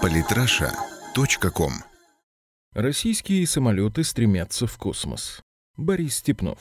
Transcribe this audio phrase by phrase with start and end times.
[0.00, 1.72] Политраша.ком
[2.72, 5.42] Российские самолеты стремятся в космос.
[5.76, 6.58] Борис Степнов.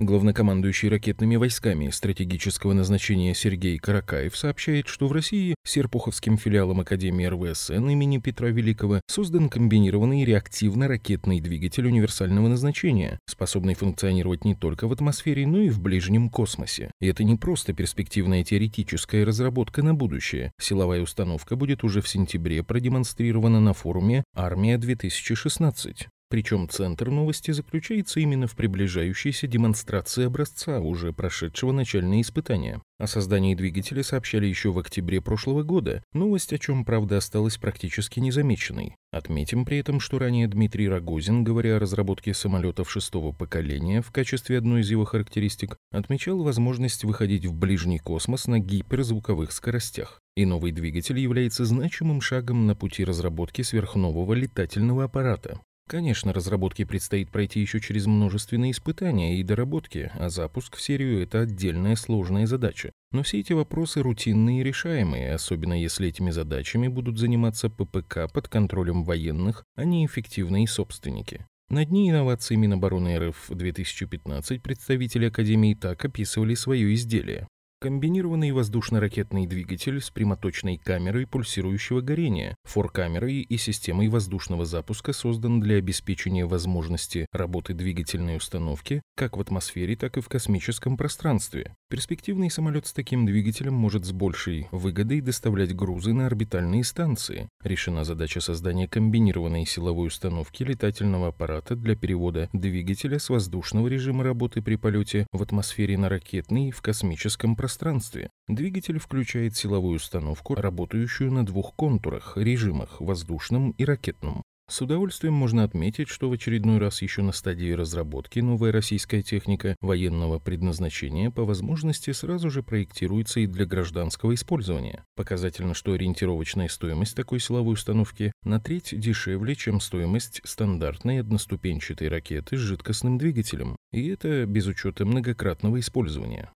[0.00, 7.86] Главнокомандующий ракетными войсками стратегического назначения Сергей Каракаев сообщает, что в России Серпуховским филиалом Академии РВСН
[7.90, 15.46] имени Петра Великого создан комбинированный реактивно-ракетный двигатель универсального назначения, способный функционировать не только в атмосфере,
[15.46, 16.92] но и в ближнем космосе.
[17.02, 20.50] И это не просто перспективная теоретическая разработка на будущее.
[20.58, 26.06] Силовая установка будет уже в сентябре продемонстрирована на форуме «Армия-2016».
[26.30, 32.80] Причем центр новости заключается именно в приближающейся демонстрации образца, уже прошедшего начальные испытания.
[33.00, 38.20] О создании двигателя сообщали еще в октябре прошлого года, новость о чем, правда, осталась практически
[38.20, 38.94] незамеченной.
[39.10, 44.58] Отметим при этом, что ранее Дмитрий Рогозин, говоря о разработке самолетов шестого поколения в качестве
[44.58, 50.20] одной из его характеристик, отмечал возможность выходить в ближний космос на гиперзвуковых скоростях.
[50.36, 55.58] И новый двигатель является значимым шагом на пути разработки сверхнового летательного аппарата.
[55.90, 61.40] Конечно, разработке предстоит пройти еще через множественные испытания и доработки, а запуск в серию– это
[61.40, 62.92] отдельная сложная задача.
[63.10, 68.46] Но все эти вопросы рутинные и решаемые, особенно если этими задачами будут заниматься ППК под
[68.46, 71.44] контролем военных, а не эффективные собственники.
[71.70, 77.48] На дне инноваций Минобороны РФ 2015 представители Академии так описывали свое изделие.
[77.82, 85.76] Комбинированный воздушно-ракетный двигатель с прямоточной камерой пульсирующего горения, форкамерой и системой воздушного запуска создан для
[85.76, 91.74] обеспечения возможности работы двигательной установки как в атмосфере, так и в космическом пространстве.
[91.88, 97.48] Перспективный самолет с таким двигателем может с большей выгодой доставлять грузы на орбитальные станции.
[97.64, 104.60] Решена задача создания комбинированной силовой установки летательного аппарата для перевода двигателя с воздушного режима работы
[104.60, 108.30] при полете в атмосфере на ракетный в космическом пространстве пространстве.
[108.48, 114.42] Двигатель включает силовую установку, работающую на двух контурах, режимах– воздушном и ракетном.
[114.68, 119.76] С удовольствием можно отметить, что в очередной раз еще на стадии разработки новая российская техника
[119.80, 125.04] военного предназначения по возможности сразу же проектируется и для гражданского использования.
[125.14, 132.56] Показательно, что ориентировочная стоимость такой силовой установки на треть дешевле, чем стоимость стандартной одноступенчатой ракеты
[132.56, 133.76] с жидкостным двигателем.
[133.92, 136.50] И это без учета многократного использования.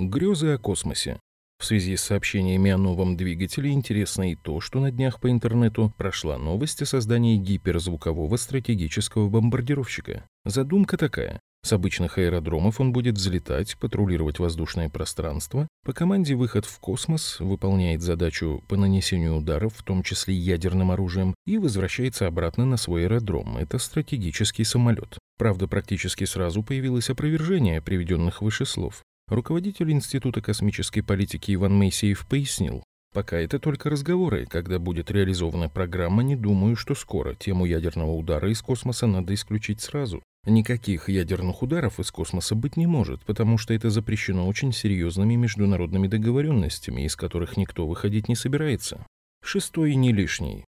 [0.00, 1.20] Грезы о космосе.
[1.58, 5.92] В связи с сообщениями о новом двигателе интересно и то, что на днях по интернету
[5.98, 10.24] прошла новость о создании гиперзвукового стратегического бомбардировщика.
[10.46, 11.38] Задумка такая.
[11.62, 15.68] С обычных аэродромов он будет взлетать, патрулировать воздушное пространство.
[15.84, 21.34] По команде «Выход в космос» выполняет задачу по нанесению ударов, в том числе ядерным оружием,
[21.44, 23.58] и возвращается обратно на свой аэродром.
[23.58, 25.18] Это стратегический самолет.
[25.36, 29.02] Правда, практически сразу появилось опровержение приведенных выше слов.
[29.30, 32.82] Руководитель Института космической политики Иван Моисеев пояснил,
[33.12, 34.46] Пока это только разговоры.
[34.46, 37.34] Когда будет реализована программа, не думаю, что скоро.
[37.34, 40.22] Тему ядерного удара из космоса надо исключить сразу.
[40.46, 46.06] Никаких ядерных ударов из космоса быть не может, потому что это запрещено очень серьезными международными
[46.06, 49.04] договоренностями, из которых никто выходить не собирается.
[49.42, 50.64] Шестой не лишний.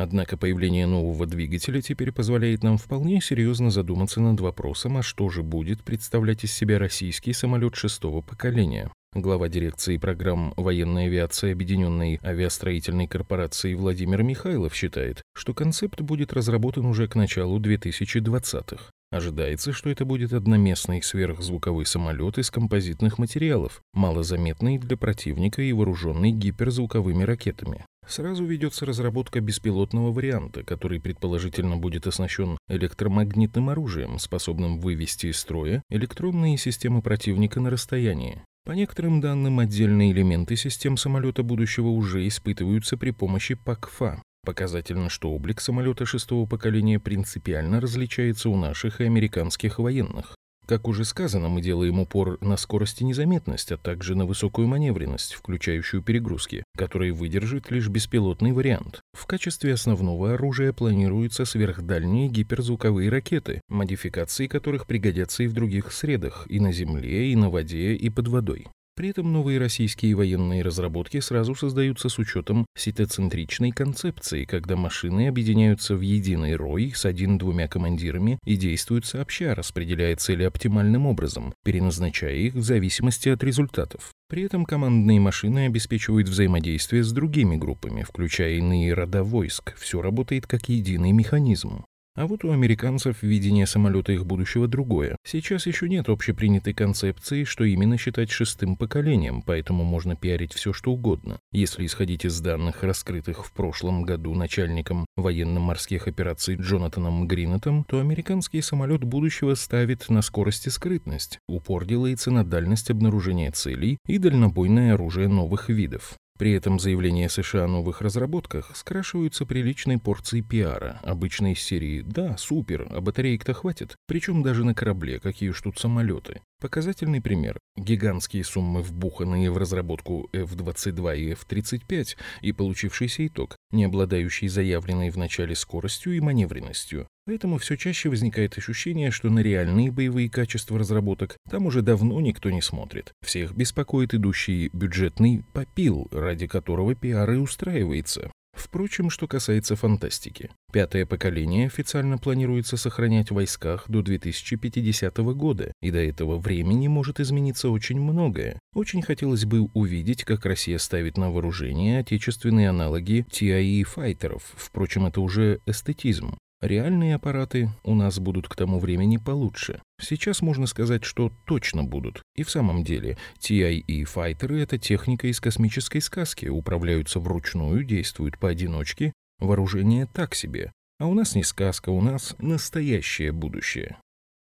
[0.00, 5.42] Однако появление нового двигателя теперь позволяет нам вполне серьезно задуматься над вопросом, а что же
[5.42, 8.90] будет представлять из себя российский самолет шестого поколения.
[9.12, 16.86] Глава дирекции программ военной авиации Объединенной авиастроительной корпорации Владимир Михайлов считает, что концепт будет разработан
[16.86, 18.82] уже к началу 2020-х.
[19.10, 26.30] Ожидается, что это будет одноместный сверхзвуковой самолет из композитных материалов, малозаметный для противника и вооруженный
[26.32, 27.84] гиперзвуковыми ракетами.
[28.10, 35.84] Сразу ведется разработка беспилотного варианта, который предположительно будет оснащен электромагнитным оружием, способным вывести из строя
[35.90, 38.42] электронные системы противника на расстоянии.
[38.64, 44.20] По некоторым данным, отдельные элементы систем самолета будущего уже испытываются при помощи ПАКФА.
[44.44, 50.34] Показательно, что облик самолета шестого поколения принципиально различается у наших и американских военных.
[50.70, 55.32] Как уже сказано, мы делаем упор на скорость и незаметность, а также на высокую маневренность,
[55.32, 59.00] включающую перегрузки, которые выдержит лишь беспилотный вариант.
[59.12, 66.46] В качестве основного оружия планируются сверхдальние гиперзвуковые ракеты, модификации которых пригодятся и в других средах,
[66.48, 68.68] и на земле, и на воде, и под водой.
[69.00, 75.96] При этом новые российские военные разработки сразу создаются с учетом ситоцентричной концепции, когда машины объединяются
[75.96, 82.52] в единый рой с один-двумя командирами и действуют сообща, распределяя цели оптимальным образом, переназначая их
[82.52, 84.10] в зависимости от результатов.
[84.28, 89.74] При этом командные машины обеспечивают взаимодействие с другими группами, включая иные рода войск.
[89.78, 91.86] Все работает как единый механизм.
[92.20, 95.16] А вот у американцев видение самолета их будущего другое.
[95.24, 100.92] Сейчас еще нет общепринятой концепции, что именно считать шестым поколением, поэтому можно пиарить все что
[100.92, 101.38] угодно.
[101.50, 108.60] Если исходить из данных, раскрытых в прошлом году начальником военно-морских операций Джонатаном Гринетом, то американский
[108.60, 114.92] самолет будущего ставит на скорость и скрытность, упор делается на дальность обнаружения целей и дальнобойное
[114.92, 116.18] оружие новых видов.
[116.40, 122.88] При этом заявления США о новых разработках скрашиваются приличной порцией пиара, обычной серии «Да, супер,
[122.88, 126.40] а батареек-то хватит», причем даже на корабле, какие уж тут самолеты.
[126.58, 127.58] Показательный пример.
[127.76, 135.18] Гигантские суммы, вбуханные в разработку F-22 и F-35, и получившийся итог, не обладающий заявленной в
[135.18, 137.06] начале скоростью и маневренностью.
[137.30, 142.50] Поэтому все чаще возникает ощущение, что на реальные боевые качества разработок там уже давно никто
[142.50, 143.12] не смотрит.
[143.24, 148.32] Всех беспокоит идущий бюджетный попил, ради которого пиар и устраивается.
[148.52, 150.50] Впрочем, что касается фантастики.
[150.72, 157.20] Пятое поколение официально планируется сохранять в войсках до 2050 года, и до этого времени может
[157.20, 158.58] измениться очень многое.
[158.74, 164.52] Очень хотелось бы увидеть, как Россия ставит на вооружение отечественные аналоги TIE файтеров.
[164.56, 166.36] Впрочем, это уже эстетизм.
[166.60, 169.80] Реальные аппараты у нас будут к тому времени получше.
[169.98, 172.22] Сейчас можно сказать, что точно будут.
[172.36, 179.14] И в самом деле, TIE файтеры— это техника из космической сказки, управляются вручную, действуют поодиночке,
[179.38, 180.70] вооружение так себе.
[180.98, 183.96] А у нас не сказка, у нас настоящее будущее.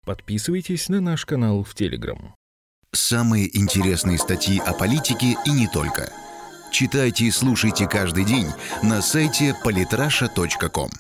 [0.06, 2.32] Подписывайтесь на наш канал в Телеграм.
[2.93, 6.12] Самые интересные статьи о политике и не только.
[6.70, 8.46] Читайте и слушайте каждый день
[8.84, 10.90] на сайте polytrasha.com.